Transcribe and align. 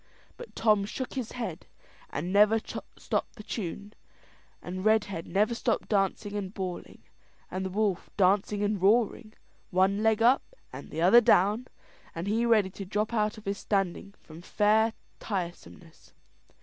But 0.35 0.55
Tom 0.55 0.83
shook 0.85 1.13
his 1.13 1.33
head, 1.33 1.67
and 2.09 2.33
never 2.33 2.57
stopped 2.57 3.35
the 3.35 3.43
tune, 3.43 3.93
and 4.59 4.83
Redhead 4.83 5.27
never 5.27 5.53
stopped 5.53 5.89
dancing 5.89 6.35
and 6.35 6.51
bawling, 6.51 7.03
and 7.51 7.63
the 7.63 7.69
wolf 7.69 8.09
dancing 8.17 8.63
and 8.63 8.81
roaring, 8.81 9.35
one 9.69 10.01
leg 10.01 10.23
up 10.23 10.55
and 10.73 10.89
the 10.89 11.03
other 11.03 11.21
down, 11.21 11.67
and 12.15 12.25
he 12.25 12.47
ready 12.47 12.71
to 12.71 12.83
drop 12.83 13.13
out 13.13 13.37
of 13.37 13.45
his 13.45 13.59
standing 13.59 14.15
from 14.19 14.41
fair 14.41 14.93
tiresomeness. 15.19 16.13